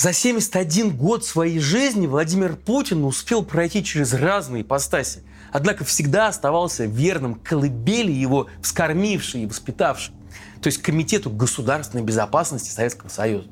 За 0.00 0.12
71 0.12 0.96
год 0.96 1.24
своей 1.24 1.58
жизни 1.58 2.06
Владимир 2.06 2.54
Путин 2.54 3.02
успел 3.02 3.42
пройти 3.42 3.82
через 3.82 4.14
разные 4.14 4.62
ипостаси, 4.62 5.24
однако 5.50 5.84
всегда 5.84 6.28
оставался 6.28 6.84
верным 6.84 7.34
колыбели 7.34 8.12
его 8.12 8.46
вскормившей 8.62 9.42
и 9.42 9.46
воспитавшей, 9.46 10.14
то 10.62 10.68
есть 10.68 10.80
Комитету 10.82 11.30
государственной 11.30 12.04
безопасности 12.04 12.70
Советского 12.70 13.08
Союза. 13.08 13.48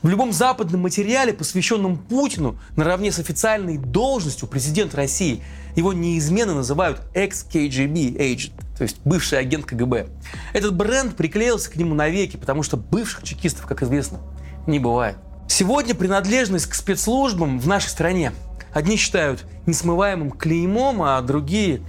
В 0.00 0.08
любом 0.08 0.32
западном 0.32 0.80
материале, 0.80 1.34
посвященном 1.34 1.98
Путину, 1.98 2.58
наравне 2.76 3.12
с 3.12 3.18
официальной 3.18 3.76
должностью 3.76 4.48
президента 4.48 4.96
России, 4.96 5.44
его 5.76 5.92
неизменно 5.92 6.54
называют 6.54 7.02
ex-KGB 7.12 8.16
agent, 8.16 8.54
то 8.78 8.84
есть 8.84 8.96
бывший 9.04 9.38
агент 9.38 9.66
КГБ. 9.66 10.06
Этот 10.54 10.74
бренд 10.74 11.14
приклеился 11.14 11.70
к 11.70 11.76
нему 11.76 11.94
навеки, 11.94 12.38
потому 12.38 12.62
что 12.62 12.78
бывших 12.78 13.22
чекистов, 13.22 13.66
как 13.66 13.82
известно, 13.82 14.20
не 14.66 14.78
бывает. 14.78 15.18
Сегодня 15.48 15.94
принадлежность 15.94 16.66
к 16.66 16.74
спецслужбам 16.74 17.58
в 17.60 17.66
нашей 17.68 17.88
стране 17.88 18.32
одни 18.72 18.96
считают 18.96 19.44
несмываемым 19.66 20.30
клеймом, 20.30 21.02
а 21.02 21.20
другие 21.22 21.82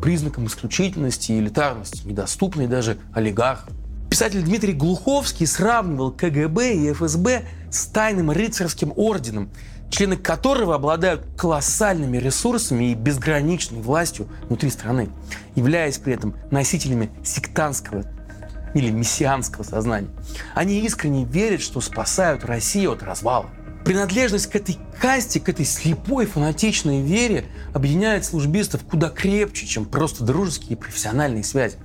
признаком 0.00 0.46
исключительности 0.46 1.32
и 1.32 1.38
элитарности, 1.38 2.06
недоступной 2.06 2.66
даже 2.66 2.98
олигархам. 3.12 3.74
Писатель 4.10 4.42
Дмитрий 4.42 4.72
Глуховский 4.72 5.46
сравнивал 5.46 6.12
КГБ 6.12 6.74
и 6.74 6.92
ФСБ 6.92 7.42
с 7.70 7.86
тайным 7.86 8.30
рыцарским 8.30 8.92
орденом, 8.96 9.50
члены 9.90 10.16
которого 10.16 10.74
обладают 10.74 11.26
колоссальными 11.36 12.16
ресурсами 12.16 12.90
и 12.90 12.94
безграничной 12.94 13.80
властью 13.80 14.28
внутри 14.46 14.70
страны, 14.70 15.10
являясь 15.54 15.98
при 15.98 16.14
этом 16.14 16.34
носителями 16.50 17.10
сектантского 17.22 18.04
или 18.74 18.90
мессианского 18.90 19.62
сознания. 19.62 20.10
Они 20.54 20.80
искренне 20.80 21.24
верят, 21.24 21.60
что 21.60 21.80
спасают 21.80 22.44
Россию 22.44 22.92
от 22.92 23.02
развала. 23.02 23.46
Принадлежность 23.84 24.48
к 24.48 24.56
этой 24.56 24.78
касте, 25.00 25.40
к 25.40 25.48
этой 25.48 25.64
слепой 25.64 26.26
фанатичной 26.26 27.00
вере 27.00 27.46
объединяет 27.72 28.24
службистов 28.24 28.82
куда 28.84 29.08
крепче, 29.08 29.66
чем 29.66 29.86
просто 29.86 30.24
дружеские 30.24 30.72
и 30.72 30.74
профессиональные 30.76 31.44
связи. 31.44 31.76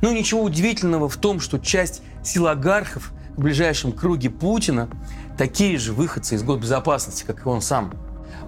Ну 0.00 0.12
ничего 0.12 0.42
удивительного 0.42 1.08
в 1.08 1.16
том, 1.16 1.38
что 1.38 1.58
часть 1.58 2.02
силогархов 2.24 3.12
в 3.36 3.40
ближайшем 3.40 3.92
круге 3.92 4.30
Путина 4.30 4.88
такие 5.38 5.78
же 5.78 5.92
выходцы 5.92 6.34
из 6.34 6.42
госбезопасности, 6.42 7.24
как 7.24 7.46
и 7.46 7.48
он 7.48 7.62
сам. 7.62 7.92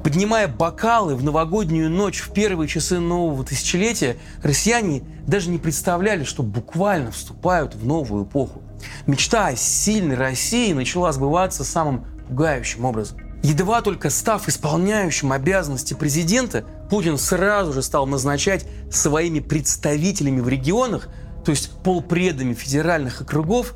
Поднимая 0.04 0.48
бокалы 0.48 1.16
в 1.16 1.24
новогоднюю 1.24 1.88
ночь 1.88 2.20
в 2.20 2.30
первые 2.34 2.68
часы 2.68 3.00
нового 3.00 3.42
тысячелетия, 3.42 4.18
россияне 4.42 5.02
даже 5.26 5.48
не 5.48 5.56
представляли, 5.56 6.24
что 6.24 6.42
буквально 6.42 7.10
вступают 7.10 7.74
в 7.74 7.86
новую 7.86 8.26
эпоху. 8.26 8.60
Мечта 9.06 9.46
о 9.46 9.56
сильной 9.56 10.16
России 10.16 10.74
начала 10.74 11.10
сбываться 11.10 11.64
самым 11.64 12.04
пугающим 12.28 12.84
образом. 12.84 13.18
Едва 13.42 13.80
только 13.80 14.10
став 14.10 14.46
исполняющим 14.46 15.32
обязанности 15.32 15.94
президента, 15.94 16.66
Путин 16.90 17.16
сразу 17.16 17.72
же 17.72 17.82
стал 17.82 18.06
назначать 18.06 18.66
своими 18.90 19.40
представителями 19.40 20.40
в 20.40 20.48
регионах, 20.50 21.08
то 21.46 21.50
есть 21.50 21.70
полпредами 21.82 22.52
федеральных 22.52 23.22
округов, 23.22 23.72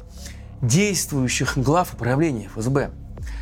действующих 0.61 1.57
глав 1.57 1.95
управления 1.95 2.51
ФСБ. 2.55 2.91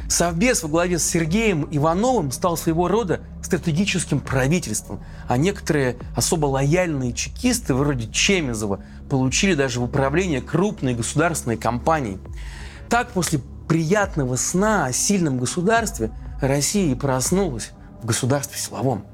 Совбез 0.08 0.62
во 0.62 0.68
главе 0.68 0.98
с 0.98 1.04
Сергеем 1.04 1.66
Ивановым 1.70 2.30
стал 2.30 2.56
своего 2.56 2.88
рода 2.88 3.20
стратегическим 3.42 4.20
правительством, 4.20 5.02
а 5.28 5.36
некоторые 5.36 5.96
особо 6.14 6.46
лояльные 6.46 7.12
чекисты, 7.12 7.74
вроде 7.74 8.10
Чемизова, 8.10 8.80
получили 9.10 9.54
даже 9.54 9.80
в 9.80 9.84
управление 9.84 10.40
крупной 10.40 10.94
государственной 10.94 11.56
компанией. 11.56 12.18
Так, 12.88 13.10
после 13.10 13.40
приятного 13.68 14.36
сна 14.36 14.86
о 14.86 14.92
сильном 14.92 15.38
государстве 15.38 16.12
Россия 16.40 16.92
и 16.92 16.94
проснулась 16.94 17.70
в 18.02 18.06
государстве 18.06 18.58
силовом. 18.58 19.04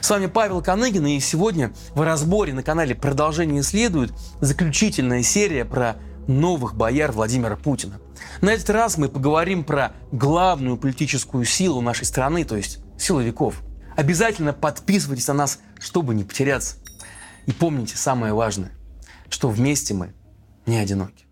С 0.00 0.10
вами 0.10 0.26
Павел 0.26 0.62
Коныгин, 0.62 1.06
и 1.06 1.20
сегодня 1.20 1.72
в 1.94 2.02
разборе 2.02 2.52
на 2.52 2.62
канале 2.62 2.94
«Продолжение 2.94 3.62
следует» 3.62 4.12
заключительная 4.40 5.22
серия 5.22 5.64
про 5.64 5.96
новых 6.26 6.74
бояр 6.74 7.12
Владимира 7.12 7.56
Путина. 7.56 8.00
На 8.40 8.50
этот 8.50 8.70
раз 8.70 8.96
мы 8.98 9.08
поговорим 9.08 9.64
про 9.64 9.92
главную 10.12 10.76
политическую 10.76 11.44
силу 11.44 11.80
нашей 11.80 12.04
страны, 12.04 12.44
то 12.44 12.56
есть 12.56 12.78
силовиков. 12.98 13.62
Обязательно 13.96 14.52
подписывайтесь 14.52 15.28
на 15.28 15.34
нас, 15.34 15.60
чтобы 15.78 16.14
не 16.14 16.24
потеряться. 16.24 16.76
И 17.46 17.52
помните 17.52 17.96
самое 17.96 18.32
важное, 18.32 18.72
что 19.28 19.48
вместе 19.48 19.94
мы 19.94 20.14
не 20.66 20.78
одиноки. 20.78 21.26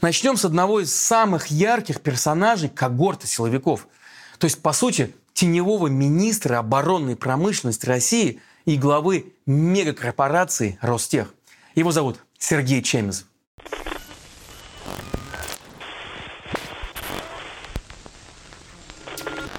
Начнем 0.00 0.36
с 0.36 0.44
одного 0.44 0.80
из 0.80 0.94
самых 0.94 1.48
ярких 1.48 2.00
персонажей 2.00 2.68
когорты 2.68 3.26
силовиков– 3.26 3.86
то 4.38 4.44
есть, 4.44 4.62
по 4.62 4.72
сути, 4.72 5.14
теневого 5.38 5.86
министра 5.86 6.58
оборонной 6.58 7.14
промышленности 7.14 7.86
России 7.86 8.40
и 8.64 8.76
главы 8.76 9.34
мегакорпорации 9.46 10.80
Ростех. 10.82 11.32
Его 11.76 11.92
зовут 11.92 12.18
Сергей 12.40 12.82
Чемезов. 12.82 13.24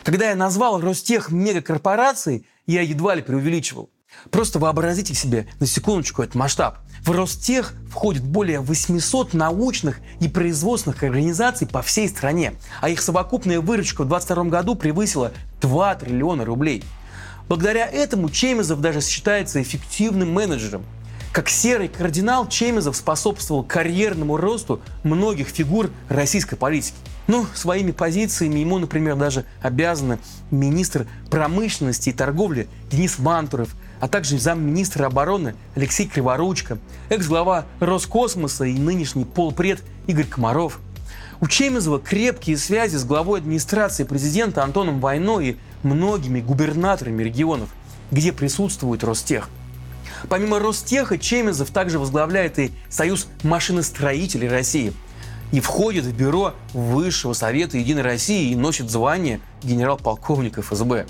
Когда 0.04 0.32
я 0.32 0.36
назвал 0.36 0.82
Ростех 0.82 1.32
мегакорпорацией, 1.32 2.46
я 2.68 2.82
едва 2.82 3.16
ли 3.16 3.22
преувеличивал. 3.22 3.90
Просто 4.32 4.60
вообразите 4.60 5.14
себе 5.14 5.48
на 5.60 5.66
секундочку 5.66 6.22
этот 6.22 6.36
масштаб. 6.36 6.80
В 7.04 7.12
Ростех 7.12 7.74
входит 7.90 8.24
более 8.24 8.60
800 8.60 9.34
научных 9.34 10.00
и 10.20 10.28
производственных 10.28 11.02
организаций 11.04 11.66
по 11.66 11.82
всей 11.82 12.10
стране, 12.10 12.54
а 12.82 12.90
их 12.90 13.02
совокупная 13.02 13.62
выручка 13.62 14.04
в 14.04 14.08
2022 14.08 14.44
году 14.46 14.76
превысила 14.76 15.32
2 15.62 15.96
триллиона 15.96 16.46
рублей. 16.46 16.84
Благодаря 17.48 17.88
этому 17.88 18.30
Чемезов 18.30 18.82
даже 18.82 19.02
считается 19.02 19.62
эффективным 19.62 20.32
менеджером. 20.32 20.84
Как 21.32 21.48
серый 21.48 21.88
кардинал 21.88 22.48
Чемезов 22.48 22.96
способствовал 22.96 23.64
карьерному 23.64 24.36
росту 24.36 24.82
многих 25.04 25.48
фигур 25.48 25.90
российской 26.10 26.56
политики. 26.56 26.96
Ну, 27.28 27.46
своими 27.54 27.92
позициями 27.92 28.60
ему, 28.60 28.80
например, 28.80 29.16
даже 29.16 29.46
обязаны 29.62 30.18
министр 30.50 31.08
промышленности 31.30 32.10
и 32.10 32.14
торговли 32.14 32.68
Денис 32.92 33.20
Мантуров– 33.20 33.70
а 34.00 34.08
также 34.08 34.40
замминистра 34.40 35.06
обороны 35.06 35.56
Алексей 35.76 36.08
Криворучко, 36.08 36.78
экс-глава 37.10 37.66
Роскосмоса 37.80 38.66
и 38.66 38.78
нынешний 38.78 39.26
полпред 39.26 39.84
Игорь 40.08 40.26
Комаров. 40.26 40.80
У 41.42 41.48
Чемезова 41.48 42.00
крепкие 42.00 42.58
связи 42.58 42.98
с 42.98 43.06
главой 43.06 43.40
администрации 43.40 44.04
президента 44.04 44.64
Антоном 44.64 45.00
Войно 45.00 45.40
и 45.40 45.56
многими 45.84 46.42
губернаторами 46.42 47.24
регионов, 47.24 47.70
где 48.12 48.34
присутствует 48.34 49.04
Ростех. 49.04 49.50
Помимо 50.28 50.60
Ростеха, 50.60 51.18
Чемезов 51.18 51.70
также 51.70 51.98
возглавляет 51.98 52.60
и 52.60 52.72
Союз 52.90 53.28
машиностроителей 53.44 54.50
России 54.50 54.92
и 55.52 55.62
входит 55.62 56.06
в 56.06 56.14
бюро 56.14 56.54
Высшего 56.74 57.34
Совета 57.34 57.78
Единой 57.78 58.04
России 58.04 58.52
и 58.52 58.56
носит 58.56 58.90
звание 58.90 59.40
генерал-полковника 59.64 60.62
ФСБ. 60.62 61.06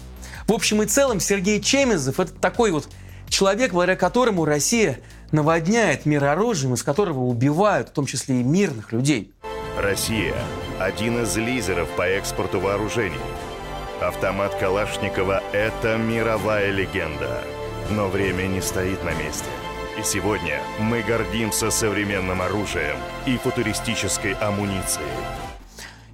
В 0.49 0.51
общем 0.51 0.81
и 0.81 0.87
целом 0.87 1.19
Сергей 1.19 1.61
Чемезов– 1.61 2.19
это 2.19 2.33
такой 2.33 2.71
вот 2.71 2.89
человек, 3.27 3.71
благодаря 3.71 3.95
которому 3.95 4.45
Россия 4.45 4.99
наводняет 5.31 6.07
мир 6.07 6.25
оружием, 6.25 6.73
из 6.73 6.81
которого 6.81 7.19
убивают, 7.25 7.89
в 7.89 7.91
том 7.91 8.07
числе 8.07 8.41
и 8.41 8.43
мирных 8.43 8.91
людей. 8.91 9.31
Россия– 9.77 10.33
один 10.79 11.21
из 11.21 11.37
лидеров 11.37 11.87
по 11.89 12.01
экспорту 12.01 12.59
вооружений. 12.59 13.19
Автомат 14.01 14.55
Калашникова– 14.55 15.43
это 15.53 15.97
мировая 15.97 16.71
легенда. 16.71 17.43
Но 17.91 18.07
время 18.07 18.47
не 18.47 18.61
стоит 18.61 19.03
на 19.03 19.13
месте. 19.13 19.45
И 19.99 20.03
сегодня 20.03 20.59
мы 20.79 21.03
гордимся 21.03 21.69
современным 21.69 22.41
оружием 22.41 22.97
и 23.27 23.37
футуристической 23.37 24.33
амуницией. 24.33 25.05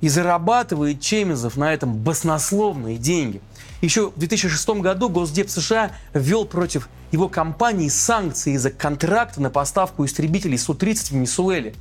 И 0.05 0.09
зарабатывает 0.09 1.01
Чемезов 1.01 1.57
на 1.57 1.73
этом 1.73 1.95
баснословные 1.95 2.97
деньги– 2.97 3.41
еще 3.81 4.09
в 4.09 4.17
2006 4.17 4.69
году 4.81 5.09
Госдеп 5.09 5.49
США 5.49 5.91
ввел 6.13 6.45
против 6.45 6.89
его 7.11 7.29
компании 7.29 7.89
санкции 7.89 8.53
из-за 8.53 8.71
контракта 8.71 9.41
на 9.41 9.49
поставку 9.49 10.05
истребителей 10.05 10.57
Су-30 10.57 11.09
в 11.09 11.11
Венесуэле. 11.11 11.75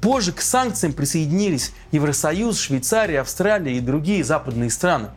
Позже 0.00 0.32
к 0.32 0.40
санкциям 0.42 0.92
присоединились 0.92 1.72
Евросоюз, 1.92 2.58
Швейцария, 2.58 3.20
Австралия 3.20 3.76
и 3.76 3.80
другие 3.80 4.22
западные 4.22 4.70
страны. 4.70 5.08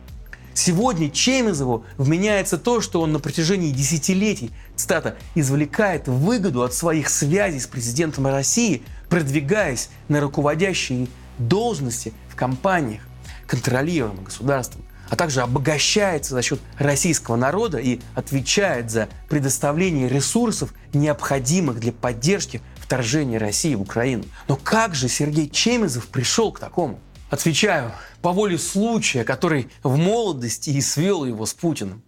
Сегодня 0.54 1.10
Чемезову 1.10 1.84
вменяется 1.98 2.58
то, 2.58 2.80
что 2.80 3.00
он 3.00 3.12
на 3.12 3.18
протяжении 3.18 3.70
десятилетий, 3.70 4.50
цитата, 4.76 5.16
«извлекает 5.34 6.08
выгоду 6.08 6.62
от 6.62 6.74
своих 6.74 7.10
связей 7.10 7.60
с 7.60 7.66
президентом 7.66 8.26
России, 8.26 8.82
продвигаясь 9.08 9.88
на 10.08 10.20
руководящие 10.20 11.08
должности 11.38 12.12
в 12.28 12.36
компаниях, 12.36 13.02
контролируемых 13.46 14.24
государством 14.24 14.84
а 15.10 15.16
также 15.16 15.42
обогащается 15.42 16.34
за 16.34 16.42
счет 16.42 16.60
российского 16.78 17.36
народа 17.36 17.78
и 17.78 18.00
отвечает 18.14 18.90
за 18.90 19.08
предоставление 19.28 20.08
ресурсов, 20.08 20.72
необходимых 20.92 21.80
для 21.80 21.92
поддержки 21.92 22.60
вторжения 22.78 23.38
России 23.38 23.74
в 23.74 23.82
Украину. 23.82 24.24
Но 24.48 24.56
как 24.56 24.94
же 24.94 25.08
Сергей 25.08 25.48
Чемезов 25.48 26.06
пришел 26.08 26.52
к 26.52 26.60
такому? 26.60 26.98
Отвечаю, 27.30 27.92
по 28.22 28.32
воле 28.32 28.58
случая, 28.58 29.24
который 29.24 29.68
в 29.82 29.96
молодости 29.96 30.70
и 30.70 30.80
свел 30.80 31.24
его 31.24 31.46
с 31.46 31.54
Путиным. 31.54 32.02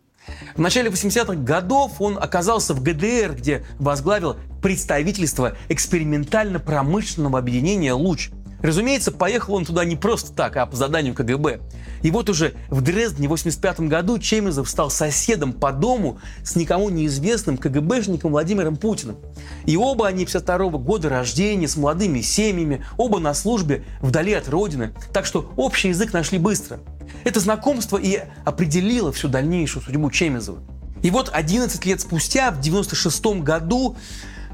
В 0.56 0.60
начале 0.60 0.90
80-х 0.90 1.34
годов 1.34 2.00
он 2.00 2.18
оказался 2.18 2.74
в 2.74 2.82
ГДР, 2.82 3.34
где 3.36 3.64
возглавил 3.78 4.36
представительство 4.60 5.56
экспериментально-промышленного 5.68 7.38
объединения 7.38 7.92
«Луч». 7.92 8.30
Разумеется, 8.66 9.12
поехал 9.12 9.54
он 9.54 9.64
туда 9.64 9.84
не 9.84 9.94
просто 9.94 10.32
так, 10.32 10.56
а 10.56 10.66
по 10.66 10.74
заданию 10.74 11.14
КГБ. 11.14 11.60
И 12.02 12.10
вот 12.10 12.28
уже 12.28 12.54
в 12.68 12.80
Дрездене 12.80 13.28
в 13.28 13.30
85 13.30 13.82
году 13.82 14.18
Чемезов 14.18 14.68
стал 14.68 14.90
соседом 14.90 15.52
по 15.52 15.70
дому 15.70 16.18
с 16.42 16.56
никому 16.56 16.90
неизвестным 16.90 17.58
КГБшником 17.58 18.32
Владимиром 18.32 18.74
Путиным. 18.74 19.18
И 19.66 19.76
оба 19.76 20.08
они 20.08 20.24
52 20.24 20.70
года 20.78 21.08
рождения, 21.08 21.68
с 21.68 21.76
молодыми 21.76 22.20
семьями, 22.22 22.84
оба 22.96 23.20
на 23.20 23.34
службе 23.34 23.84
вдали 24.00 24.32
от 24.32 24.48
родины. 24.48 24.92
Так 25.12 25.26
что 25.26 25.52
общий 25.54 25.90
язык 25.90 26.12
нашли 26.12 26.40
быстро. 26.40 26.80
Это 27.22 27.38
знакомство 27.38 27.98
и 27.98 28.20
определило 28.44 29.12
всю 29.12 29.28
дальнейшую 29.28 29.84
судьбу 29.84 30.10
Чемезова. 30.10 30.58
И 31.04 31.10
вот 31.12 31.30
11 31.32 31.84
лет 31.84 32.00
спустя, 32.00 32.50
в 32.50 32.60
96 32.60 33.26
году, 33.44 33.96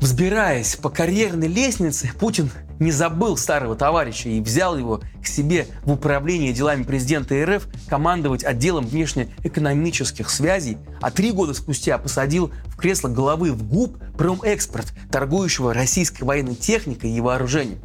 взбираясь 0.00 0.76
по 0.76 0.90
карьерной 0.90 1.48
лестнице, 1.48 2.10
Путин 2.20 2.50
не 2.82 2.92
забыл 2.92 3.36
старого 3.36 3.76
товарища 3.76 4.28
и 4.28 4.40
взял 4.40 4.76
его 4.76 5.00
к 5.22 5.26
себе 5.26 5.66
в 5.84 5.92
управление 5.92 6.52
делами 6.52 6.82
президента 6.82 7.34
РФ 7.44 7.66
командовать 7.88 8.44
отделом 8.44 8.86
внешнеэкономических 8.86 10.28
связей, 10.28 10.78
а 11.00 11.10
три 11.10 11.32
года 11.32 11.54
спустя 11.54 11.96
посадил 11.98 12.52
в 12.66 12.76
кресло 12.76 13.08
главы 13.08 13.52
в 13.52 13.62
ГУП 13.68 13.98
Промэкспорт, 14.18 14.92
торгующего 15.10 15.72
российской 15.72 16.24
военной 16.24 16.54
техникой 16.54 17.10
и 17.10 17.20
вооружением. 17.20 17.78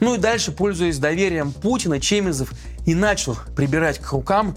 Ну 0.00 0.14
и 0.14 0.18
дальше, 0.18 0.52
пользуясь 0.52 0.98
доверием 0.98 1.52
Путина, 1.52 2.00
Чемезов 2.00 2.52
и 2.86 2.94
начал 2.94 3.36
прибирать 3.54 3.98
к 3.98 4.12
рукам 4.12 4.56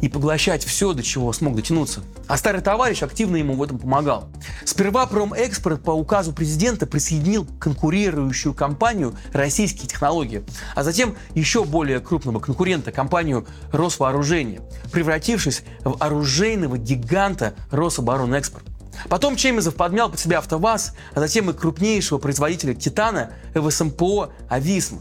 и 0.00 0.08
поглощать 0.08 0.64
все, 0.64 0.92
до 0.92 1.02
чего 1.02 1.32
смог 1.32 1.56
дотянуться. 1.56 2.02
А 2.26 2.36
старый 2.36 2.60
товарищ 2.60 3.02
активно 3.02 3.36
ему 3.36 3.54
в 3.54 3.62
этом 3.62 3.78
помогал. 3.78 4.28
Сперва 4.64 5.06
Промэкспорт 5.06 5.82
по 5.82 5.90
указу 5.90 6.32
президента 6.32 6.86
присоединил 6.86 7.46
конкурирующую 7.58 8.54
компанию 8.54 9.14
«Российские 9.32 9.88
технологии», 9.88 10.44
а 10.74 10.82
затем 10.82 11.16
еще 11.34 11.64
более 11.64 12.00
крупного 12.00 12.40
конкурента, 12.40 12.92
компанию 12.92 13.46
«Росвооружение», 13.72 14.60
превратившись 14.92 15.62
в 15.84 15.96
оружейного 15.98 16.78
гиганта 16.78 17.54
«Рособоронэкспорт». 17.70 18.64
Потом 19.08 19.36
Чемезов 19.36 19.74
подмял 19.74 20.10
под 20.10 20.18
себя 20.18 20.38
АвтоВАЗ, 20.38 20.94
а 21.14 21.20
затем 21.20 21.50
и 21.50 21.52
крупнейшего 21.52 22.18
производителя 22.18 22.74
«Титана» 22.74 23.30
ВСМПО 23.54 24.30
«Ависма». 24.48 24.98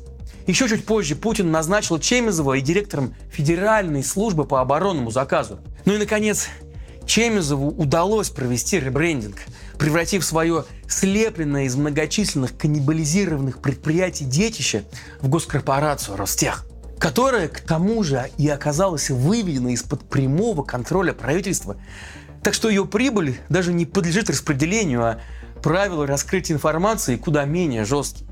Еще 0.47 0.69
чуть 0.69 0.85
позже 0.85 1.15
Путин 1.15 1.51
назначил 1.51 1.99
Чемезова 1.99 2.53
и 2.53 2.61
директором 2.61 3.13
Федеральной 3.31 4.03
службы 4.03 4.45
по 4.45 4.61
оборонному 4.61 5.11
заказу. 5.11 5.59
Ну 5.83 5.93
и, 5.93 5.97
наконец, 5.97 6.47
Чемезову 7.05 7.67
удалось 7.67 8.29
провести 8.29 8.79
ребрендинг, 8.79 9.37
превратив 9.77 10.23
свое 10.23 10.63
слепленное 10.87 11.65
из 11.65 11.75
многочисленных 11.75 12.57
каннибализированных 12.57 13.59
предприятий 13.59 14.25
детище 14.25 14.85
в 15.21 15.29
госкорпорацию 15.29 16.17
Ростех 16.17 16.65
которая, 16.99 17.47
к 17.47 17.59
тому 17.59 18.03
же, 18.03 18.31
и 18.37 18.49
оказалась 18.49 19.11
выведена 19.11 19.73
из-под 19.73 20.09
прямого 20.09 20.63
контроля 20.63 21.13
правительства. 21.13 21.77
Так 22.43 22.55
что 22.55 22.69
ее 22.69 22.85
прибыль 22.85 23.39
даже 23.49 23.71
не 23.71 23.85
подлежит 23.85 24.31
распределению, 24.31 25.03
а 25.03 25.19
правила 25.61 26.07
раскрытия 26.07 26.55
информации 26.55 27.15
куда 27.15 27.45
менее 27.45 27.85
жесткие. 27.85 28.26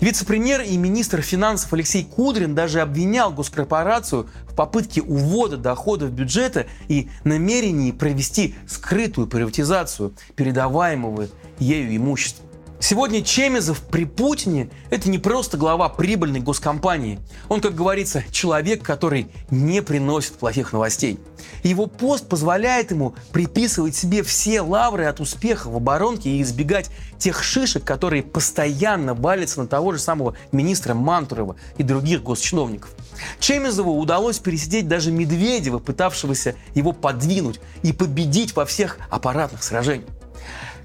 Вице-премьер 0.00 0.60
и 0.62 0.76
министр 0.76 1.22
финансов 1.22 1.72
Алексей 1.72 2.04
Кудрин 2.04 2.54
даже 2.54 2.80
обвинял 2.80 3.32
госкорпорацию 3.32 4.28
в 4.48 4.54
попытке 4.54 5.02
увода 5.02 5.56
доходов 5.56 6.10
бюджета 6.10 6.66
и 6.88 7.08
намерении 7.24 7.92
провести 7.92 8.54
скрытую 8.66 9.26
приватизацию 9.26 10.14
передаваемого 10.36 11.28
ею 11.58 11.96
имущества. 11.96 12.44
Сегодня 12.82 13.22
Чемезов 13.22 13.80
при 13.80 14.04
Путине– 14.04 14.68
это 14.90 15.08
не 15.08 15.18
просто 15.18 15.56
глава 15.56 15.88
прибыльной 15.88 16.40
госкомпании. 16.40 17.20
Он, 17.48 17.60
как 17.60 17.76
говорится, 17.76 18.24
человек, 18.32 18.82
который 18.82 19.28
не 19.50 19.82
приносит 19.82 20.32
плохих 20.32 20.72
новостей. 20.72 21.20
Его 21.62 21.86
пост 21.86 22.28
позволяет 22.28 22.90
ему 22.90 23.14
приписывать 23.30 23.94
себе 23.94 24.24
все 24.24 24.62
лавры 24.62 25.04
от 25.04 25.20
успеха 25.20 25.68
в 25.68 25.76
оборонке 25.76 26.30
и 26.30 26.42
избегать 26.42 26.90
тех 27.18 27.44
шишек, 27.44 27.84
которые 27.84 28.24
постоянно 28.24 29.14
валятся 29.14 29.60
на 29.60 29.68
того 29.68 29.92
же 29.92 30.00
самого 30.00 30.34
министра 30.50 30.92
Мантурова 30.92 31.54
и 31.78 31.84
других 31.84 32.24
госчиновников. 32.24 32.90
Чемезову 33.38 33.96
удалось 33.96 34.40
пересидеть 34.40 34.88
даже 34.88 35.12
Медведева, 35.12 35.78
пытавшегося 35.78 36.56
его 36.74 36.90
подвинуть 36.90 37.60
и 37.84 37.92
победить 37.92 38.56
во 38.56 38.64
всех 38.66 38.98
аппаратных 39.08 39.62
сражениях. 39.62 40.10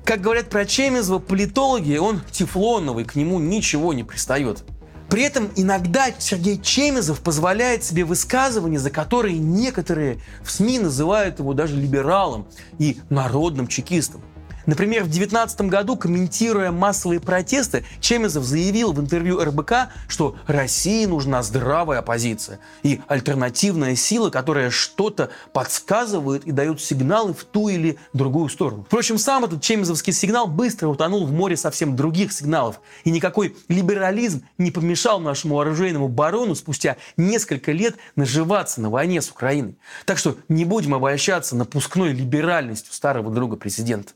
Как 0.07 0.21
говорят 0.21 0.49
про 0.49 0.65
Чемезова 0.65 1.19
политологи, 1.19 1.97
он 1.97 2.21
тефлоновый, 2.31 3.03
к 3.03 3.15
нему 3.15 3.39
ничего 3.39 3.91
не 3.91 4.05
пристает. 4.05 4.63
При 5.09 5.23
этом 5.23 5.49
иногда 5.57 6.05
Сергей 6.17 6.61
Чемезов 6.61 7.19
позволяет 7.19 7.83
себе 7.83 8.05
высказывания, 8.05 8.79
за 8.79 8.89
которые 8.89 9.37
некоторые 9.37 10.21
в 10.45 10.49
СМИ 10.49 10.79
называют 10.79 11.39
его 11.39 11.53
даже 11.53 11.75
либералом 11.75 12.47
и 12.79 12.99
народным 13.09 13.67
чекистом. 13.67 14.21
Например, 14.67 15.03
в 15.03 15.07
2019 15.07 15.61
году, 15.61 15.95
комментируя 15.95 16.71
массовые 16.71 17.21
протесты, 17.21 17.85
Чемезов 18.01 18.43
заявил 18.43 18.91
в 18.91 18.99
интервью 18.99 19.41
РБК, 19.41 19.87
что 20.09 20.35
России 20.45 21.05
нужна 21.05 21.41
здравая 21.41 21.99
оппозиция 21.99 22.59
и 22.83 22.99
альтернативная 23.07 23.95
сила, 23.95 24.29
которая 24.29 24.69
что-то 24.69 25.29
подсказывает 25.53 26.43
и 26.43 26.51
дает 26.51 26.81
сигналы 26.81 27.33
в 27.33 27.45
ту 27.45 27.69
или 27.69 27.97
другую 28.11 28.49
сторону. 28.49 28.83
Впрочем, 28.83 29.17
сам 29.17 29.45
этот 29.45 29.61
чемезовский 29.61 30.11
сигнал 30.11 30.47
быстро 30.47 30.89
утонул 30.89 31.25
в 31.25 31.31
море 31.31 31.55
совсем 31.55 31.95
других 31.95 32.33
сигналов, 32.33 32.81
и 33.05 33.09
никакой 33.09 33.55
либерализм 33.69 34.43
не 34.57 34.71
помешал 34.71 35.21
нашему 35.21 35.61
оружейному 35.61 36.09
барону 36.09 36.55
спустя 36.55 36.97
несколько 37.15 37.71
лет 37.71 37.95
наживаться 38.17 38.81
на 38.81 38.89
войне 38.89 39.21
с 39.21 39.29
Украиной. 39.29 39.77
Так 40.05 40.17
что 40.17 40.35
не 40.49 40.65
будем 40.65 40.93
обольщаться 40.93 41.55
напускной 41.55 42.11
либеральностью 42.11 42.91
старого 42.91 43.31
друга 43.31 43.55
президента. 43.55 44.11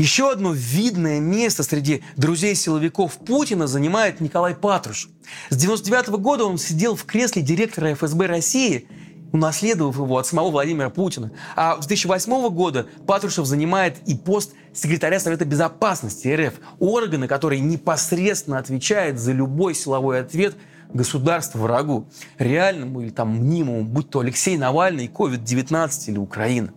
Еще 0.00 0.32
одно 0.32 0.54
видное 0.54 1.20
место 1.20 1.62
среди 1.62 2.02
друзей 2.16 2.54
силовиков 2.54 3.18
Путина 3.18 3.66
занимает 3.66 4.22
Николай 4.22 4.54
Патруш. 4.54 5.10
С 5.50 5.56
99 5.58 6.08
года 6.22 6.46
он 6.46 6.56
сидел 6.56 6.96
в 6.96 7.04
кресле 7.04 7.42
директора 7.42 7.92
ФСБ 7.92 8.24
России, 8.24 8.88
унаследовав 9.30 9.96
его 9.96 10.16
от 10.16 10.26
самого 10.26 10.52
Владимира 10.52 10.88
Путина. 10.88 11.32
А 11.54 11.82
с 11.82 11.86
2008 11.86 12.48
года 12.48 12.86
Патрушев 13.06 13.44
занимает 13.44 13.98
и 14.06 14.14
пост 14.14 14.54
секретаря 14.72 15.20
Совета 15.20 15.44
Безопасности 15.44 16.28
РФ, 16.28 16.54
органа, 16.78 17.28
который 17.28 17.60
непосредственно 17.60 18.56
отвечает 18.56 19.18
за 19.18 19.32
любой 19.32 19.74
силовой 19.74 20.20
ответ 20.20 20.56
государства 20.94 21.58
врагу, 21.58 22.08
реальному 22.38 23.02
или 23.02 23.10
там 23.10 23.36
мнимому, 23.36 23.84
будь 23.84 24.08
то 24.08 24.20
Алексей 24.20 24.56
Навальный, 24.56 25.08
COVID-19 25.08 25.90
или 26.06 26.16
Украина. 26.16 26.72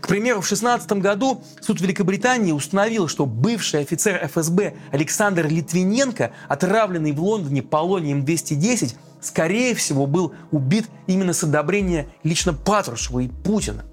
К 0.00 0.08
примеру, 0.08 0.40
в 0.40 0.48
2016 0.48 0.92
году 0.92 1.42
суд 1.60 1.80
Великобритании 1.80 2.52
установил, 2.52 3.08
что 3.08 3.26
бывший 3.26 3.80
офицер 3.80 4.26
ФСБ 4.26 4.74
Александр 4.92 5.46
Литвиненко, 5.46 6.32
отравленный 6.48 7.12
в 7.12 7.22
Лондоне 7.22 7.62
полонием-210, 7.62 8.94
скорее 9.20 9.74
всего, 9.74 10.06
был 10.06 10.34
убит 10.50 10.86
именно 11.06 11.32
с 11.32 11.42
одобрения 11.44 12.08
лично 12.24 12.52
Патрушева 12.52 13.20
и 13.20 13.28
Путина. 13.28 13.84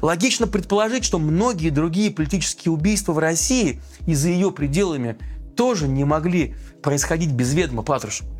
Логично 0.00 0.46
предположить, 0.46 1.04
что 1.04 1.18
многие 1.18 1.70
другие 1.70 2.10
политические 2.10 2.72
убийства 2.72 3.12
в 3.12 3.18
России 3.18 3.80
и 4.06 4.14
за 4.14 4.28
ее 4.28 4.50
пределами 4.50 5.18
тоже 5.56 5.88
не 5.88 6.04
могли 6.04 6.54
происходить 6.82 7.32
без 7.32 7.52
ведома 7.52 7.82
Патрушева. 7.82 8.30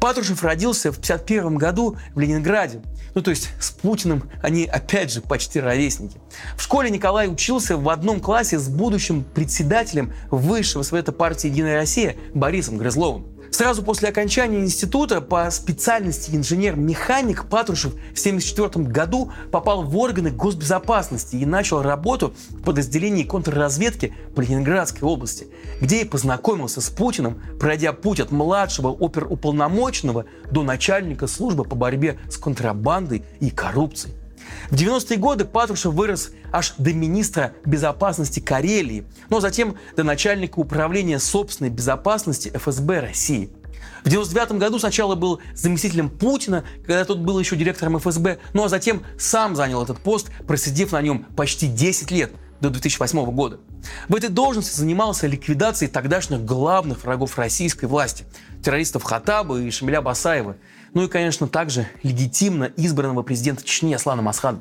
Патрушев 0.00 0.42
родился 0.42 0.92
в 0.92 0.96
1951 0.96 1.56
году 1.56 1.96
в 2.14 2.20
Ленинграде. 2.20 2.82
Ну, 3.14 3.22
то 3.22 3.30
есть 3.30 3.50
с 3.60 3.70
Путиным 3.70 4.30
они, 4.42 4.64
опять 4.64 5.12
же, 5.12 5.20
почти 5.20 5.60
ровесники. 5.60 6.18
В 6.56 6.62
школе 6.62 6.90
Николай 6.90 7.28
учился 7.28 7.76
в 7.76 7.88
одном 7.88 8.20
классе 8.20 8.58
с 8.58 8.68
будущим 8.68 9.24
председателем 9.24 10.12
Высшего 10.30 10.82
Совета 10.82 11.12
партии 11.12 11.48
«Единая 11.48 11.76
Россия» 11.76 12.16
Борисом 12.34 12.76
Грызловым. 12.76 13.33
Сразу 13.54 13.84
после 13.84 14.08
окончания 14.08 14.58
института 14.58 15.20
по 15.20 15.48
специальности 15.52 16.34
инженер-механик 16.34 17.44
Патрушев 17.44 17.92
в 17.92 18.18
1974 18.18 18.86
году 18.86 19.30
попал 19.52 19.84
в 19.84 19.96
органы 19.96 20.32
госбезопасности 20.32 21.36
и 21.36 21.46
начал 21.46 21.80
работу 21.80 22.34
в 22.50 22.62
подразделении 22.62 23.22
контрразведки 23.22 24.12
по 24.34 24.40
Ленинградской 24.40 25.08
области, 25.08 25.46
где 25.80 26.02
и 26.02 26.04
познакомился 26.04 26.80
с 26.80 26.90
Путиным, 26.90 27.40
пройдя 27.60 27.92
путь 27.92 28.18
от 28.18 28.32
младшего 28.32 28.88
оперуполномоченного 28.88 30.24
до 30.50 30.64
начальника 30.64 31.28
службы 31.28 31.62
по 31.62 31.76
борьбе 31.76 32.18
с 32.28 32.36
контрабандой 32.38 33.22
и 33.38 33.50
коррупцией. 33.50 34.16
В 34.70 34.74
90-е 34.74 35.18
годы 35.18 35.44
Патрушев 35.44 35.94
вырос 35.94 36.30
аж 36.52 36.74
до 36.78 36.92
министра 36.92 37.52
безопасности 37.64 38.40
Карелии, 38.40 39.04
но 39.30 39.40
затем 39.40 39.76
до 39.96 40.04
начальника 40.04 40.58
управления 40.58 41.18
собственной 41.18 41.70
безопасности 41.70 42.50
ФСБ 42.54 43.00
России. 43.00 43.50
В 44.04 44.08
99 44.08 44.52
году 44.58 44.78
сначала 44.78 45.14
был 45.14 45.40
заместителем 45.54 46.10
Путина, 46.10 46.64
когда 46.86 47.04
тот 47.04 47.18
был 47.18 47.38
еще 47.38 47.56
директором 47.56 47.98
ФСБ, 47.98 48.38
ну 48.52 48.64
а 48.64 48.68
затем 48.68 49.02
сам 49.18 49.56
занял 49.56 49.82
этот 49.82 49.98
пост, 49.98 50.30
просидев 50.46 50.92
на 50.92 51.00
нем 51.00 51.24
почти 51.36 51.66
10 51.66 52.10
лет, 52.10 52.32
до 52.60 52.70
2008 52.70 53.24
года. 53.32 53.60
В 54.08 54.14
этой 54.14 54.30
должности 54.30 54.76
занимался 54.76 55.26
ликвидацией 55.26 55.90
тогдашних 55.90 56.44
главных 56.44 57.04
врагов 57.04 57.36
российской 57.38 57.86
власти– 57.86 58.24
террористов 58.64 59.02
Хатаба 59.02 59.60
и 59.60 59.70
Шамиля 59.70 60.00
Басаева– 60.00 60.56
ну 60.94 61.02
и, 61.02 61.08
конечно, 61.08 61.48
также 61.48 61.86
легитимно 62.02 62.70
избранного 62.76 63.22
президента 63.22 63.64
Чечни 63.64 63.92
Аслана 63.92 64.22
Масхана. 64.22 64.60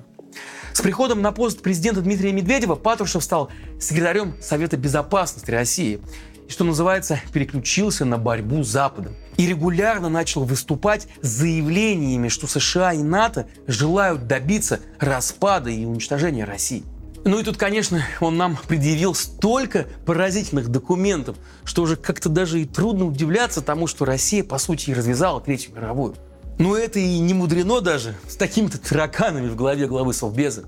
С 0.74 0.82
приходом 0.82 1.22
на 1.22 1.32
пост 1.32 1.62
президента 1.62 2.02
Дмитрия 2.02 2.34
Медведева 2.34 2.75
Патрушев 2.75 3.24
стал 3.24 3.50
секретарем 3.80 4.36
Совета 4.42 4.75
Безопасности 4.75 5.52
России 5.52 6.02
и, 6.48 6.52
что 6.52 6.63
называется, 6.63 7.20
переключился 7.32 8.06
на 8.06 8.18
борьбу 8.18 8.63
с 8.63 8.68
Западом. 8.68 9.16
И 9.38 9.46
регулярно 9.48 10.10
начал 10.10 10.44
выступать 10.44 11.08
с 11.22 11.28
заявлениями, 11.28 12.28
что 12.28 12.48
США 12.48 12.94
и 12.94 13.04
НАТО 13.04 13.48
желают 13.68 14.28
добиться 14.28 14.80
распада 15.00 15.70
и 15.70 15.86
уничтожения 15.86 16.44
России. 16.44 16.84
Ну 17.25 17.39
и 17.39 17.44
тут, 17.44 17.58
конечно, 17.58 18.03
он 18.20 18.36
нам 18.36 18.58
предъявил 18.68 19.15
столько 19.15 19.88
поразительных 20.06 20.68
документов, 20.68 21.38
что 21.63 21.84
уже 21.84 21.96
как-то 21.96 22.27
даже 22.27 22.62
и 22.62 22.65
трудно 22.65 23.06
удивляться 23.06 23.62
тому, 23.62 23.88
что 23.88 24.03
Россия, 24.03 24.44
по 24.44 24.58
сути, 24.58 24.89
и 24.89 24.94
развязала 24.94 25.39
Третью 25.39 25.74
мировую. 25.74 26.15
Ну 26.60 26.75
это 26.75 27.00
и 27.00 27.20
не 27.20 27.34
мудрено 27.34 27.80
даже 27.80 28.15
с 28.27 28.36
такими-то 28.36 28.77
тараканами 28.77 29.48
в 29.48 29.56
голове 29.56 29.88
главы 29.88 30.13
Совбеза. 30.13 30.65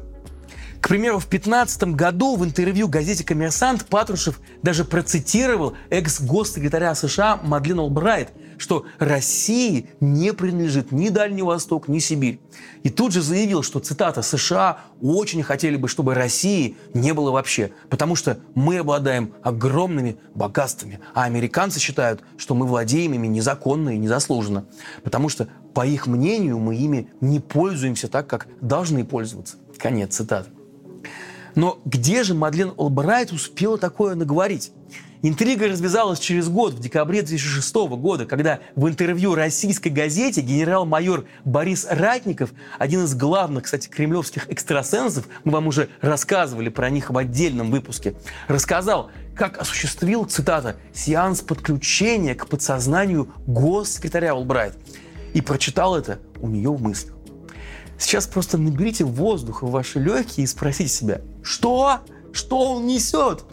К 0.86 0.88
примеру, 0.88 1.18
в 1.18 1.28
2015 1.28 1.96
году 1.96 2.36
в 2.36 2.46
интервью 2.46 2.88
газете 2.88 3.24
«Коммерсант» 3.24 3.88
Патрушев 3.88 4.40
даже 4.62 4.86
процитировал 4.86 5.74
экс-госсекретаря 5.90 6.94
США 6.94 7.40
Мадлен 7.42 7.80
Олбрайт, 7.80 8.30
что 8.60 8.86
России 9.00 9.90
не 10.00 10.32
принадлежит 10.32 10.92
ни 10.92 11.10
Дальний 11.10 11.42
Восток, 11.42 11.88
ни 11.88 11.98
Сибирь. 11.98 12.40
И 12.84 12.92
тут 12.92 13.14
же 13.14 13.24
заявил, 13.24 13.64
что, 13.64 13.80
цитата, 13.80 14.22
«США 14.22 14.78
очень 15.02 15.42
хотели 15.42 15.76
бы, 15.76 15.88
чтобы 15.88 16.14
России 16.14 16.78
не 16.94 17.16
было 17.16 17.32
вообще, 17.32 17.72
потому 17.90 18.16
что 18.16 18.38
мы 18.54 18.78
обладаем 18.78 19.34
огромными 19.42 20.18
богатствами, 20.36 21.00
а 21.16 21.24
американцы 21.24 21.80
считают, 21.80 22.22
что 22.38 22.54
мы 22.54 22.68
владеем 22.68 23.16
ими 23.16 23.26
незаконно 23.26 23.90
и 23.90 23.98
незаслуженно, 23.98 24.66
потому 25.04 25.30
что, 25.30 25.48
по 25.74 25.84
их 25.84 26.06
мнению, 26.06 26.60
мы 26.60 26.76
ими 26.76 27.10
не 27.22 27.40
пользуемся 27.40 28.08
так, 28.08 28.28
как 28.28 28.46
должны 28.62 29.04
пользоваться». 29.04 29.58
Конец 29.80 30.16
цитаты. 30.16 30.52
Но 31.56 31.80
где 31.86 32.24
же 32.24 32.34
Мадлен 32.34 32.74
Олбрайт 32.78 33.32
успела 33.32 33.78
такое 33.78 34.16
наговорить? 34.16 34.72
Интрига 35.22 35.68
развязалась 35.68 36.20
через 36.20 36.50
год, 36.50 36.74
в 36.74 36.80
декабре 36.80 37.24
2006 37.24 37.74
года, 37.98 38.26
когда 38.28 38.60
в 38.76 38.88
интервью 38.88 39.34
российской 39.34 39.88
газете 39.88 40.42
генерал-майор 40.42 41.26
Борис 41.46 41.88
Ратников, 41.90 42.52
один 42.78 43.06
из 43.06 43.16
главных, 43.16 43.64
кстати, 43.64 43.88
кремлевских 43.88 44.48
экстрасенсов, 44.52 45.28
мы 45.44 45.54
вам 45.54 45.66
уже 45.66 45.90
рассказывали 46.02 46.70
про 46.70 46.92
них 46.92 47.10
в 47.10 47.18
отдельном 47.18 47.72
выпуске, 47.72 48.14
рассказал, 48.48 49.10
как 49.36 49.58
осуществил, 49.58 50.26
цитата, 50.26 50.76
«сеанс 50.94 51.42
подключения 51.42 52.36
к 52.36 52.46
подсознанию 52.48 53.30
госсекретаря 53.48 54.34
Олбрайт». 54.34 54.78
И 55.34 55.42
прочитал 55.42 55.96
это 55.98 56.20
у 56.40 56.50
нее 56.50 56.70
в 56.70 56.82
мыслях. 56.84 57.15
Сейчас 57.98 58.28
просто 58.28 58.58
наберите 58.58 59.04
воздух 59.04 59.64
в 59.64 59.70
ваши 59.70 60.00
легкие 60.00 60.44
и 60.44 60.48
спросите 60.48 60.90
себя, 60.90 61.22
что? 61.44 62.00
Что 62.34 62.74
он 62.74 62.88
несет? 62.88 63.46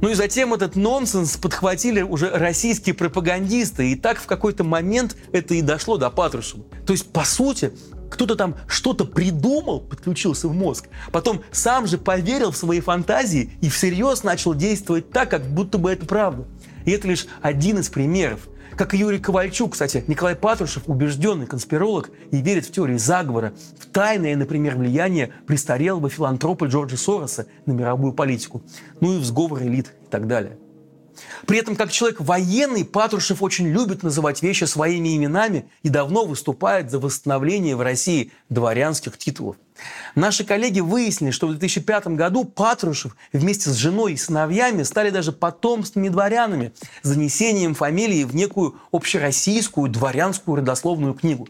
Ну 0.00 0.08
и 0.08 0.14
затем 0.14 0.52
этот 0.52 0.74
нонсенс 0.74 1.36
подхватили 1.36 2.02
уже 2.02 2.30
российские 2.30 2.94
пропагандисты, 2.94 3.92
и 3.92 3.94
так 3.94 4.18
в 4.18 4.26
какой-то 4.26 4.64
момент 4.64 5.16
это 5.30 5.54
и 5.54 5.62
дошло 5.62 5.96
до 5.96 6.10
Патрушева. 6.10 6.64
То 6.84 6.92
есть, 6.92 7.12
по 7.12 7.24
сути, 7.24 7.72
кто-то 8.10 8.34
там 8.34 8.56
что-то 8.66 9.04
придумал, 9.04 9.80
подключился 9.80 10.48
в 10.48 10.54
мозг, 10.54 10.88
потом 11.12 11.42
сам 11.52 11.86
же 11.86 11.98
поверил 11.98 12.50
в 12.50 12.56
свои 12.56 12.80
фантазии 12.80 13.52
и 13.60 13.68
всерьез 13.68 14.24
начал 14.24 14.54
действовать 14.54 15.10
так, 15.10 15.30
как 15.30 15.46
будто 15.46 15.78
бы 15.78 15.92
это 15.92 16.04
правда. 16.04 16.46
И 16.84 16.90
это 16.90 17.06
лишь 17.06 17.26
один 17.40 17.78
из 17.78 17.88
примеров. 17.88 18.40
Как 18.76 18.94
и 18.94 18.96
Юрий 18.96 19.18
Ковальчук, 19.18 19.72
кстати, 19.72 20.04
Николай 20.06 20.34
Патрушев 20.34 20.84
убежденный 20.86 21.46
конспиролог 21.46 22.10
и 22.30 22.38
верит 22.38 22.66
в 22.66 22.72
теории 22.72 22.96
заговора, 22.96 23.52
в 23.78 23.86
тайное, 23.86 24.34
например, 24.36 24.76
влияние 24.76 25.32
престарелого 25.46 26.08
филантропа 26.08 26.64
Джорджа 26.64 26.96
Сороса 26.96 27.46
на 27.66 27.72
мировую 27.72 28.12
политику, 28.12 28.62
ну 29.00 29.16
и 29.16 29.18
в 29.18 29.24
сговор 29.24 29.62
элит 29.62 29.92
и 30.06 30.10
так 30.10 30.26
далее. 30.26 30.56
При 31.46 31.58
этом, 31.58 31.76
как 31.76 31.90
человек 31.90 32.20
военный, 32.20 32.84
Патрушев 32.84 33.42
очень 33.42 33.68
любит 33.68 34.02
называть 34.02 34.42
вещи 34.42 34.64
своими 34.64 35.16
именами 35.16 35.68
и 35.82 35.90
давно 35.90 36.24
выступает 36.24 36.90
за 36.90 36.98
восстановление 36.98 37.76
в 37.76 37.82
России 37.82 38.32
дворянских 38.48 39.18
титулов. 39.18 39.56
Наши 40.14 40.44
коллеги 40.44 40.80
выяснили, 40.80 41.30
что 41.30 41.46
в 41.46 41.50
2005 41.50 42.08
году 42.08 42.44
Патрушев 42.44 43.16
вместе 43.32 43.70
с 43.70 43.74
женой 43.74 44.12
и 44.12 44.16
сыновьями 44.16 44.82
стали 44.82 45.10
даже 45.10 45.32
потомственными 45.32 46.10
дворянами, 46.10 46.72
занесением 47.02 47.74
фамилии 47.74 48.24
в 48.24 48.34
некую 48.34 48.76
общероссийскую 48.92 49.90
дворянскую 49.90 50.56
родословную 50.56 51.14
книгу. 51.14 51.48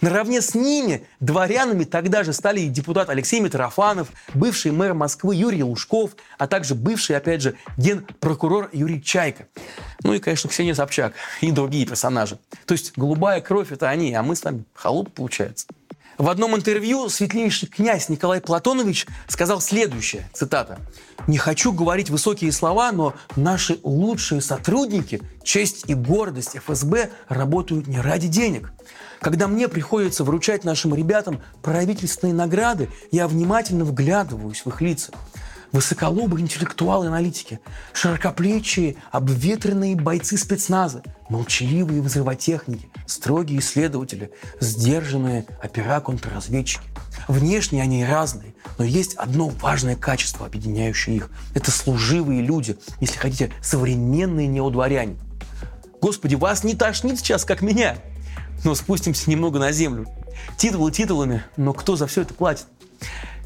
Наравне 0.00 0.40
с 0.40 0.54
ними 0.54 1.06
дворянами 1.20 1.84
тогда 1.84 2.24
же 2.24 2.32
стали 2.32 2.60
и 2.60 2.68
депутат 2.68 3.10
Алексей 3.10 3.40
Митрофанов, 3.40 4.08
бывший 4.32 4.72
мэр 4.72 4.94
Москвы 4.94 5.34
Юрий 5.34 5.62
Лужков, 5.62 6.12
а 6.38 6.46
также 6.46 6.74
бывший, 6.74 7.16
опять 7.16 7.42
же, 7.42 7.54
генпрокурор 7.76 8.70
Юрий 8.72 9.02
Чайка. 9.02 9.46
Ну 10.02 10.14
и, 10.14 10.20
конечно, 10.20 10.48
Ксения 10.48 10.74
Собчак 10.74 11.12
и 11.40 11.50
другие 11.50 11.84
персонажи. 11.86 12.38
То 12.64 12.72
есть 12.72 12.92
голубая 12.96 13.40
кровь– 13.40 13.68
это 13.72 13.88
они, 13.88 14.14
а 14.14 14.22
мы 14.22 14.36
с 14.36 14.44
вами 14.44 14.64
холоп, 14.74 15.12
получается. 15.12 15.66
В 16.18 16.28
одном 16.28 16.56
интервью 16.56 17.08
светлейший 17.08 17.68
князь 17.68 18.08
Николай 18.08 18.40
Платонович 18.40 19.06
сказал 19.28 19.60
следующее, 19.60 20.28
цитата, 20.32 20.80
«Не 21.28 21.38
хочу 21.38 21.72
говорить 21.72 22.10
высокие 22.10 22.50
слова, 22.50 22.90
но 22.90 23.14
наши 23.36 23.78
лучшие 23.84 24.40
сотрудники, 24.40 25.22
честь 25.44 25.84
и 25.86 25.94
гордость 25.94 26.56
ФСБ 26.56 27.10
работают 27.28 27.86
не 27.86 28.00
ради 28.00 28.26
денег. 28.26 28.72
Когда 29.20 29.46
мне 29.46 29.68
приходится 29.68 30.24
вручать 30.24 30.64
нашим 30.64 30.92
ребятам 30.92 31.40
правительственные 31.62 32.34
награды, 32.34 32.88
я 33.12 33.28
внимательно 33.28 33.84
вглядываюсь 33.84 34.62
в 34.64 34.68
их 34.70 34.80
лица 34.80 35.12
высоколобые 35.72 36.42
интеллектуалы-аналитики, 36.42 37.60
широкоплечие, 37.92 38.96
обветренные 39.10 39.96
бойцы 39.96 40.36
спецназа, 40.36 41.02
молчаливые 41.28 42.02
взрывотехники, 42.02 42.88
строгие 43.06 43.60
исследователи, 43.60 44.30
сдержанные 44.60 45.46
опера-контрразведчики. 45.62 46.82
Внешне 47.26 47.82
они 47.82 48.04
разные, 48.04 48.54
но 48.78 48.84
есть 48.84 49.14
одно 49.14 49.48
важное 49.48 49.96
качество, 49.96 50.46
объединяющее 50.46 51.16
их. 51.16 51.30
Это 51.54 51.70
служивые 51.70 52.40
люди, 52.42 52.76
если 53.00 53.18
хотите, 53.18 53.52
современные 53.62 54.46
неудворяне. 54.46 55.16
Господи, 56.00 56.36
вас 56.36 56.64
не 56.64 56.74
тошнит 56.74 57.18
сейчас, 57.18 57.44
как 57.44 57.60
меня. 57.60 57.96
Но 58.64 58.74
спустимся 58.74 59.30
немного 59.30 59.58
на 59.58 59.72
землю. 59.72 60.06
Титулы 60.56 60.92
титулами, 60.92 61.42
но 61.56 61.72
кто 61.72 61.96
за 61.96 62.06
все 62.06 62.22
это 62.22 62.34
платит? 62.34 62.66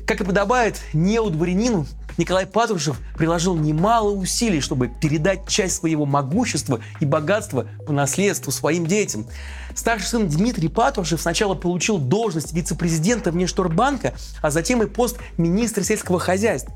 Как 0.06 0.20
и 0.20 0.24
подобает 0.24 0.80
неудворянину, 0.92 1.86
Николай 2.18 2.46
Патрушев 2.46 3.00
приложил 3.16 3.56
немало 3.56 4.10
усилий, 4.10 4.60
чтобы 4.60 4.88
передать 4.88 5.48
часть 5.48 5.76
своего 5.76 6.06
могущества 6.06 6.80
и 7.00 7.04
богатства 7.04 7.66
по 7.86 7.92
наследству 7.92 8.52
своим 8.52 8.86
детям. 8.86 9.26
Старший 9.74 10.06
сын 10.06 10.28
Дмитрий 10.28 10.68
Патрушев 10.68 11.20
сначала 11.20 11.54
получил 11.54 11.98
должность 11.98 12.52
вице-президента 12.52 13.30
Внешторгбанка, 13.30 14.14
а 14.42 14.50
затем 14.50 14.82
и 14.82 14.86
пост 14.86 15.18
министра 15.38 15.82
сельского 15.82 16.18
хозяйства. 16.18 16.74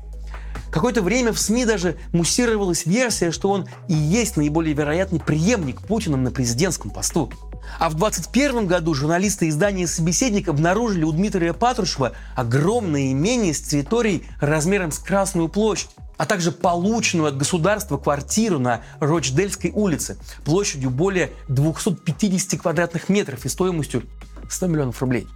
Какое-то 0.71 1.01
время 1.01 1.33
в 1.33 1.39
СМИ 1.39 1.65
даже 1.65 1.97
муссировалась 2.13 2.85
версия, 2.85 3.31
что 3.31 3.49
он 3.49 3.67
и 3.87 3.93
есть 3.93 4.37
наиболее 4.37 4.73
вероятный 4.73 5.19
преемник 5.19 5.81
Путина 5.81 6.17
на 6.17 6.31
президентском 6.31 6.91
посту. 6.91 7.31
А 7.79 7.89
в 7.89 7.95
2021 7.95 8.67
году 8.67 8.93
журналисты 8.93 9.49
издания 9.49 9.87
«Собеседник» 9.87 10.47
обнаружили 10.47 11.03
у 11.03 11.11
Дмитрия 11.11 11.53
Патрушева 11.53 12.13
огромное 12.35 13.11
имение 13.11 13.53
с 13.53 13.61
территорией 13.61 14.23
размером 14.39 14.91
с 14.91 14.99
Красную 14.99 15.49
площадь. 15.49 15.89
а 16.17 16.25
также 16.25 16.51
полученную 16.51 17.27
от 17.27 17.37
государства 17.37 17.97
квартиру 17.97 18.57
на 18.57 18.81
Рочдельской 18.99 19.69
улице 19.69 20.17
площадью 20.43 20.89
более 20.89 21.29
250 21.47 22.59
квадратных 22.59 23.09
метров 23.09 23.45
и 23.45 23.49
стоимостью 23.49 24.01
100 24.49 24.67
миллионов 24.67 24.99
рублей. 24.99 25.27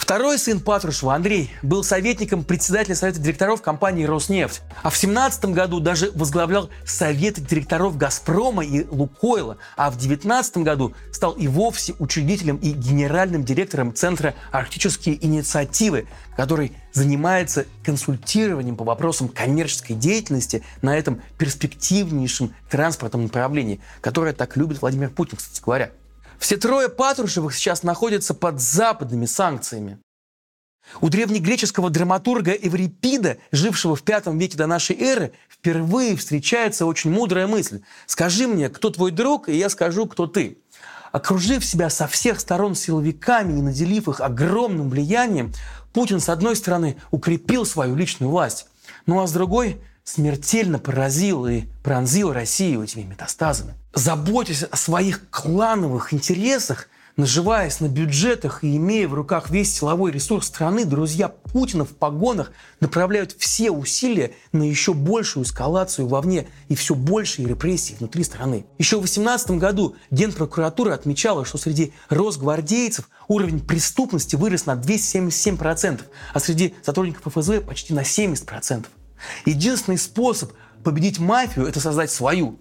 Второй 0.00 0.38
сын 0.38 0.60
Патрушева, 0.60 1.14
Андрей, 1.14 1.50
был 1.62 1.84
советником 1.84 2.42
председателя 2.42 2.96
совета 2.96 3.20
директоров 3.20 3.60
компании 3.60 4.04
«Роснефть». 4.04 4.62
А 4.82 4.88
в 4.88 4.96
17 4.96 5.44
году 5.52 5.78
даже 5.78 6.10
возглавлял 6.14 6.70
советы 6.86 7.42
директоров 7.42 7.98
«Газпрома» 7.98 8.64
и 8.64 8.86
«Лукойла». 8.88 9.58
А 9.76 9.90
в 9.90 9.98
19 9.98 10.56
году 10.58 10.94
стал 11.12 11.32
и 11.32 11.46
вовсе 11.46 11.94
учредителем 11.98 12.56
и 12.56 12.70
генеральным 12.70 13.44
директором 13.44 13.94
Центра 13.94 14.34
«Арктические 14.50 15.24
инициативы», 15.24 16.08
который 16.34 16.72
занимается 16.92 17.66
консультированием 17.84 18.76
по 18.76 18.84
вопросам 18.84 19.28
коммерческой 19.28 19.94
деятельности 19.94 20.64
на 20.80 20.96
этом 20.96 21.20
перспективнейшем 21.36 22.54
транспортном 22.70 23.24
направлении, 23.24 23.80
которое 24.00 24.32
так 24.32 24.56
любит 24.56 24.80
Владимир 24.80 25.10
Путин, 25.10 25.36
кстати 25.36 25.62
говоря. 25.62 25.90
Все 26.40 26.56
трое 26.56 26.88
Патрушевых 26.88 27.54
сейчас 27.54 27.82
находятся 27.82 28.32
под 28.32 28.60
западными 28.60 29.26
санкциями. 29.26 29.98
У 31.02 31.10
древнегреческого 31.10 31.90
драматурга 31.90 32.52
Эврипида, 32.52 33.36
жившего 33.52 33.94
в 33.94 34.02
пятом 34.02 34.38
веке 34.38 34.56
до 34.56 34.66
нашей 34.66 34.96
эры, 34.98 35.32
впервые 35.48 36.16
встречается 36.16 36.86
очень 36.86 37.12
мудрая 37.12 37.46
мысль. 37.46 37.82
«Скажи 38.06 38.48
мне, 38.48 38.70
кто 38.70 38.88
твой 38.88 39.10
друг, 39.10 39.50
и 39.50 39.56
я 39.56 39.68
скажу, 39.68 40.06
кто 40.06 40.26
ты». 40.26 40.58
Окружив 41.12 41.64
себя 41.64 41.90
со 41.90 42.06
всех 42.06 42.40
сторон 42.40 42.74
силовиками 42.74 43.58
и 43.58 43.62
наделив 43.62 44.08
их 44.08 44.20
огромным 44.20 44.88
влиянием, 44.88 45.52
Путин, 45.92 46.20
с 46.20 46.28
одной 46.30 46.56
стороны, 46.56 46.96
укрепил 47.10 47.66
свою 47.66 47.94
личную 47.96 48.30
власть, 48.30 48.66
ну 49.06 49.20
а 49.20 49.26
с 49.26 49.32
другой 49.32 49.80
смертельно 50.10 50.78
поразил 50.78 51.46
и 51.46 51.62
пронзил 51.82 52.32
Россию 52.32 52.82
этими 52.82 53.02
метастазами. 53.02 53.74
Заботясь 53.94 54.64
о 54.64 54.76
своих 54.76 55.30
клановых 55.30 56.12
интересах, 56.12 56.88
наживаясь 57.16 57.80
на 57.80 57.88
бюджетах 57.88 58.64
и 58.64 58.76
имея 58.76 59.06
в 59.06 59.14
руках 59.14 59.50
весь 59.50 59.72
силовой 59.72 60.10
ресурс 60.10 60.46
страны, 60.46 60.84
друзья 60.84 61.28
Путина 61.28 61.84
в 61.84 61.90
погонах 61.90 62.52
направляют 62.80 63.32
все 63.38 63.70
усилия 63.70 64.32
на 64.52 64.62
еще 64.64 64.94
большую 64.94 65.44
эскалацию 65.44 66.08
вовне 66.08 66.48
и 66.68 66.74
все 66.74 66.94
большие 66.94 67.46
репрессии 67.46 67.94
внутри 67.98 68.24
страны. 68.24 68.66
Еще 68.78 68.96
в 68.96 69.00
2018 69.00 69.52
году 69.52 69.94
Генпрокуратура 70.10 70.94
отмечала, 70.94 71.44
что 71.44 71.58
среди 71.58 71.92
росгвардейцев 72.08 73.08
уровень 73.28 73.60
преступности 73.60 74.36
вырос 74.36 74.66
на 74.66 74.74
277%, 74.74 76.00
а 76.32 76.40
среди 76.40 76.74
сотрудников 76.82 77.32
ФСБ 77.32 77.60
почти 77.60 77.94
на 77.94 78.00
70%. 78.00 78.86
Единственный 79.44 79.98
способ 79.98 80.52
победить 80.82 81.18
мафию– 81.18 81.66
это 81.68 81.80
создать 81.80 82.10
свою. 82.10 82.58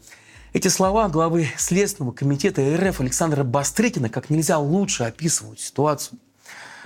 Эти 0.52 0.68
слова 0.68 1.10
главы 1.10 1.50
Следственного 1.58 2.12
комитета 2.12 2.62
РФ 2.76 3.02
Александра 3.02 3.44
Бастрыкина 3.44 4.10
как 4.10 4.30
нельзя 4.30 4.58
лучше 4.58 5.04
описывают 5.04 5.60
ситуацию. 5.60 6.18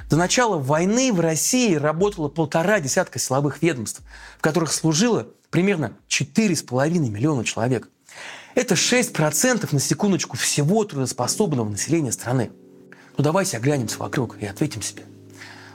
До 0.09 0.17
начала 0.17 0.57
войны 0.57 1.13
в 1.13 1.19
России 1.21 1.75
работало 1.75 2.27
полтора 2.27 2.79
десятка 2.79 3.19
силовых 3.19 3.61
ведомств, 3.61 4.01
в 4.37 4.41
которых 4.41 4.73
служило 4.73 5.27
примерно 5.49 5.93
4,5 6.09 6.89
миллиона 7.09 7.45
человек. 7.45 7.89
Это 8.53 8.75
6% 8.75 9.69
на 9.71 9.79
секундочку 9.79 10.37
всего 10.37 10.83
трудоспособного 10.83 11.69
населения 11.69 12.11
страны. 12.11 12.51
Ну 13.17 13.23
давайте 13.23 13.57
оглянемся 13.57 13.97
вокруг 13.99 14.37
и 14.39 14.45
ответим 14.45 14.81
себе. 14.81 15.03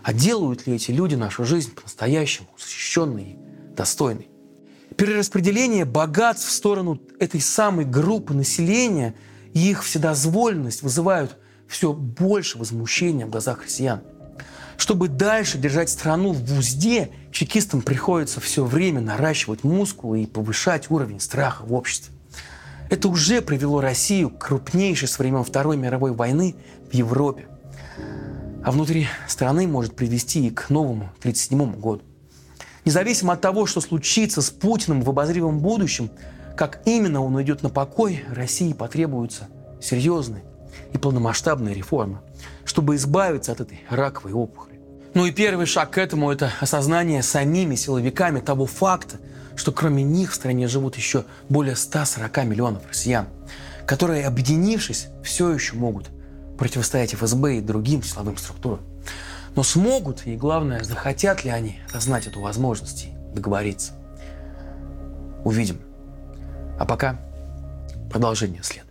А 0.02 0.12
делают 0.12 0.66
ли 0.66 0.74
эти 0.74 0.90
люди 0.90 1.14
нашу 1.14 1.44
жизнь 1.44 1.74
по-настоящему 1.74 2.48
защищенной 2.58 3.38
достойный. 3.78 4.28
Перераспределение 4.96 5.84
богатств 5.84 6.48
в 6.48 6.52
сторону 6.52 7.00
этой 7.20 7.40
самой 7.40 7.84
группы 7.84 8.34
населения 8.34 9.14
и 9.54 9.70
их 9.70 9.84
вседозволенность 9.84 10.82
вызывают 10.82 11.38
все 11.68 11.92
больше 11.92 12.58
возмущения 12.58 13.24
в 13.26 13.30
глазах 13.30 13.62
россиян. 13.62 14.00
Чтобы 14.76 15.08
дальше 15.08 15.58
держать 15.58 15.90
страну 15.90 16.32
в 16.32 16.58
узде, 16.58 17.10
чекистам 17.30 17.82
приходится 17.82 18.40
все 18.40 18.64
время 18.64 19.00
наращивать 19.00 19.64
мускулы 19.64 20.22
и 20.22 20.26
повышать 20.26 20.90
уровень 20.90 21.20
страха 21.20 21.62
в 21.64 21.72
обществе. 21.72 22.14
Это 22.90 23.08
уже 23.08 23.42
привело 23.42 23.80
Россию 23.80 24.30
к 24.30 24.46
крупнейшей 24.46 25.08
с 25.08 25.18
времен 25.18 25.44
Второй 25.44 25.76
мировой 25.76 26.12
войны 26.12 26.56
в 26.90 26.94
Европе. 26.94 27.46
А 28.64 28.72
внутри 28.72 29.06
страны 29.28 29.66
может 29.66 29.94
привести 29.94 30.46
и 30.46 30.50
к 30.50 30.70
новому 30.70 31.10
1937 31.20 31.80
году. 31.80 32.02
Независимо 32.88 33.34
от 33.34 33.42
того, 33.42 33.66
что 33.66 33.82
случится 33.82 34.40
с 34.40 34.48
Путиным 34.48 35.02
в 35.02 35.10
обозримом 35.10 35.58
будущем, 35.58 36.08
как 36.56 36.80
именно 36.86 37.22
он 37.22 37.34
уйдет 37.34 37.62
на 37.62 37.68
покой, 37.68 38.24
России 38.34 38.72
потребуются 38.72 39.48
серьезные 39.78 40.42
и 40.94 40.96
полномасштабные 40.96 41.74
реформы, 41.74 42.20
чтобы 42.64 42.96
избавиться 42.96 43.52
от 43.52 43.60
этой 43.60 43.82
раковой 43.90 44.32
опухоли. 44.32 44.80
Ну 45.12 45.26
и 45.26 45.32
первый 45.32 45.66
шаг 45.66 45.90
к 45.90 45.98
этому– 45.98 46.30
это 46.32 46.50
осознание 46.60 47.22
самими 47.22 47.74
силовиками 47.74 48.40
того 48.40 48.64
факта, 48.64 49.18
что 49.54 49.70
кроме 49.70 50.02
них 50.02 50.32
в 50.32 50.34
стране 50.34 50.66
живут 50.66 50.96
еще 50.96 51.26
более 51.50 51.76
140 51.76 52.44
миллионов 52.46 52.88
россиян, 52.88 53.26
которые, 53.84 54.26
объединившись, 54.26 55.08
все 55.22 55.52
еще 55.52 55.74
могут 55.74 56.06
противостоять 56.56 57.12
ФСБ 57.12 57.58
и 57.58 57.60
другим 57.60 58.02
силовым 58.02 58.38
структурам. 58.38 58.80
Но 59.54 59.62
смогут 59.62 60.26
и, 60.26 60.36
главное, 60.36 60.84
захотят 60.84 61.44
ли 61.44 61.50
они 61.50 61.80
осознать 61.88 62.26
эту 62.26 62.40
возможность 62.40 63.06
и 63.06 63.34
договориться. 63.34 63.92
Увидим. 65.44 65.80
А 66.78 66.84
пока 66.84 67.18
продолжение 68.10 68.62
следует. 68.62 68.88